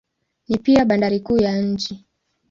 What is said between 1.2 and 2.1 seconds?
ya nchi.